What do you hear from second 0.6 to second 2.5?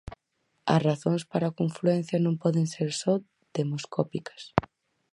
As razóns para a confluencia non